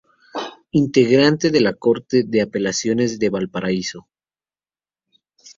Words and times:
Integrante 0.71 1.51
de 1.51 1.61
la 1.61 1.75
Corte 1.75 2.23
de 2.23 2.41
Apelaciones 2.41 3.19
de 3.19 3.29
Valparaíso. 3.29 4.07